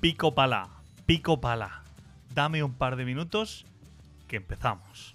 Pico 0.00 0.34
pala, 0.34 0.70
pico 1.04 1.42
pala. 1.42 1.82
Dame 2.34 2.62
un 2.62 2.72
par 2.72 2.96
de 2.96 3.04
minutos 3.04 3.66
que 4.28 4.36
empezamos. 4.36 5.14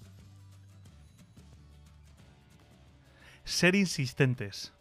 Ser 3.44 3.74
insistentes. 3.74 4.76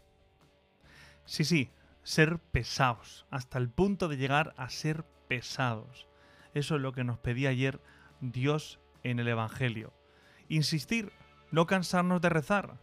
Sí, 1.25 1.43
sí, 1.43 1.71
ser 2.03 2.37
pesados, 2.37 3.25
hasta 3.31 3.57
el 3.57 3.67
punto 3.69 4.07
de 4.07 4.17
llegar 4.17 4.53
a 4.57 4.69
ser 4.69 5.03
pesados. 5.27 6.05
Eso 6.53 6.75
es 6.75 6.81
lo 6.83 6.93
que 6.93 7.03
nos 7.03 7.17
pedía 7.17 7.49
ayer 7.49 7.81
Dios 8.21 8.79
en 9.01 9.17
el 9.17 9.27
Evangelio. 9.27 9.91
Insistir, 10.49 11.11
no 11.49 11.65
cansarnos 11.65 12.21
de 12.21 12.29
rezar, 12.29 12.77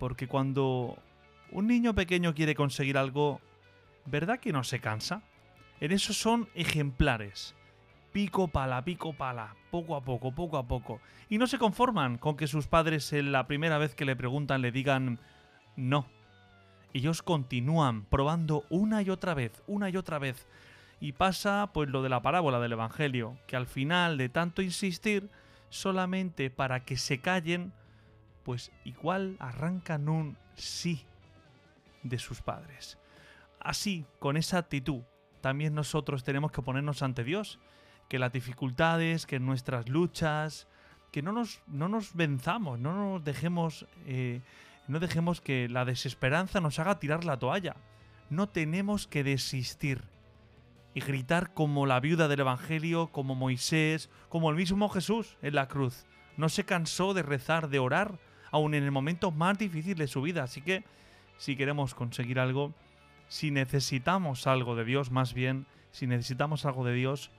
porque 0.00 0.26
cuando 0.26 0.98
un 1.52 1.68
niño 1.68 1.94
pequeño 1.94 2.34
quiere 2.34 2.56
conseguir 2.56 2.98
algo, 2.98 3.40
¿verdad 4.06 4.40
que 4.40 4.52
no 4.52 4.64
se 4.64 4.80
cansa? 4.80 5.22
En 5.80 5.92
eso 5.92 6.12
son 6.12 6.48
ejemplares. 6.54 7.54
Pico 8.12 8.48
pala, 8.48 8.84
pico 8.84 9.12
pala, 9.12 9.54
poco 9.70 9.94
a 9.94 10.02
poco, 10.02 10.32
poco 10.32 10.56
a 10.56 10.66
poco. 10.66 11.00
Y 11.28 11.38
no 11.38 11.46
se 11.46 11.58
conforman 11.58 12.18
con 12.18 12.36
que 12.36 12.46
sus 12.46 12.66
padres 12.66 13.12
en 13.12 13.32
la 13.32 13.46
primera 13.46 13.78
vez 13.78 13.94
que 13.94 14.04
le 14.04 14.16
preguntan 14.16 14.62
le 14.62 14.72
digan 14.72 15.20
no. 15.76 16.06
Ellos 16.92 17.22
continúan 17.22 18.04
probando 18.06 18.64
una 18.70 19.02
y 19.02 19.10
otra 19.10 19.34
vez, 19.34 19.62
una 19.66 19.90
y 19.90 19.96
otra 19.96 20.18
vez. 20.18 20.46
Y 21.00 21.12
pasa 21.12 21.70
pues 21.72 21.88
lo 21.90 22.02
de 22.02 22.08
la 22.08 22.22
parábola 22.22 22.58
del 22.58 22.72
Evangelio, 22.72 23.38
que 23.46 23.56
al 23.56 23.66
final 23.66 24.18
de 24.18 24.28
tanto 24.28 24.62
insistir, 24.62 25.30
solamente 25.68 26.50
para 26.50 26.84
que 26.84 26.96
se 26.96 27.20
callen, 27.20 27.72
pues 28.42 28.72
igual 28.84 29.36
arrancan 29.38 30.08
un 30.08 30.36
sí 30.54 31.04
de 32.02 32.18
sus 32.18 32.40
padres. 32.40 32.98
Así, 33.60 34.06
con 34.18 34.36
esa 34.36 34.58
actitud, 34.58 35.02
también 35.40 35.74
nosotros 35.74 36.24
tenemos 36.24 36.52
que 36.52 36.62
ponernos 36.62 37.02
ante 37.02 37.24
Dios, 37.24 37.58
que 38.08 38.18
las 38.18 38.32
dificultades, 38.32 39.26
que 39.26 39.38
nuestras 39.38 39.88
luchas, 39.88 40.66
que 41.12 41.22
no 41.22 41.32
nos, 41.32 41.60
no 41.66 41.88
nos 41.88 42.14
venzamos, 42.14 42.78
no 42.78 42.92
nos 42.92 43.24
dejemos, 43.24 43.86
eh, 44.06 44.40
no 44.88 45.00
dejemos 45.00 45.40
que 45.40 45.68
la 45.68 45.84
desesperanza 45.84 46.60
nos 46.60 46.78
haga 46.78 46.98
tirar 46.98 47.24
la 47.24 47.38
toalla. 47.38 47.76
No 48.30 48.48
tenemos 48.48 49.06
que 49.06 49.24
desistir 49.24 50.02
y 50.94 51.00
gritar 51.00 51.54
como 51.54 51.86
la 51.86 52.00
viuda 52.00 52.28
del 52.28 52.40
Evangelio, 52.40 53.08
como 53.08 53.34
Moisés, 53.34 54.10
como 54.28 54.50
el 54.50 54.56
mismo 54.56 54.88
Jesús 54.88 55.36
en 55.42 55.54
la 55.54 55.68
cruz. 55.68 56.06
No 56.36 56.48
se 56.48 56.64
cansó 56.64 57.14
de 57.14 57.22
rezar, 57.22 57.68
de 57.68 57.78
orar, 57.78 58.18
aun 58.50 58.74
en 58.74 58.84
el 58.84 58.90
momento 58.90 59.30
más 59.30 59.58
difícil 59.58 59.96
de 59.96 60.08
su 60.08 60.22
vida. 60.22 60.42
Así 60.42 60.60
que, 60.60 60.84
si 61.36 61.56
queremos 61.56 61.94
conseguir 61.94 62.40
algo, 62.40 62.74
si 63.28 63.50
necesitamos 63.50 64.46
algo 64.46 64.74
de 64.74 64.84
Dios, 64.84 65.10
más 65.10 65.34
bien, 65.34 65.66
si 65.90 66.06
necesitamos 66.06 66.64
algo 66.64 66.84
de 66.84 66.94
Dios, 66.94 67.30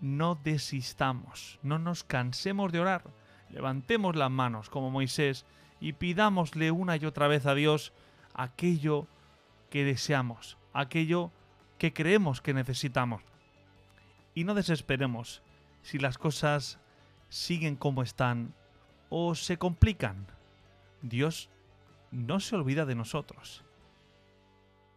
no 0.00 0.34
desistamos, 0.34 1.58
no 1.62 1.78
nos 1.78 2.04
cansemos 2.04 2.72
de 2.72 2.80
orar, 2.80 3.04
levantemos 3.50 4.16
las 4.16 4.30
manos 4.30 4.70
como 4.70 4.90
Moisés 4.90 5.44
y 5.80 5.92
pidámosle 5.92 6.70
una 6.70 6.96
y 6.96 7.04
otra 7.04 7.28
vez 7.28 7.46
a 7.46 7.54
Dios 7.54 7.92
aquello 8.34 9.06
que 9.70 9.84
deseamos, 9.84 10.58
aquello 10.72 11.30
que 11.78 11.92
creemos 11.92 12.40
que 12.40 12.54
necesitamos. 12.54 13.22
Y 14.34 14.44
no 14.44 14.54
desesperemos 14.54 15.42
si 15.82 15.98
las 15.98 16.18
cosas 16.18 16.78
siguen 17.28 17.76
como 17.76 18.02
están 18.02 18.54
o 19.08 19.34
se 19.34 19.56
complican. 19.58 20.26
Dios 21.02 21.50
no 22.10 22.40
se 22.40 22.54
olvida 22.54 22.86
de 22.86 22.94
nosotros. 22.94 23.64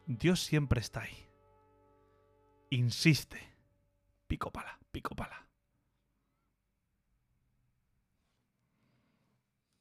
Dios 0.07 0.39
siempre 0.41 0.79
está 0.79 1.01
ahí. 1.01 1.29
Insiste. 2.69 3.53
Pico 4.27 4.51
pala, 4.51 4.79
pico 4.91 5.15
pala. 5.15 5.44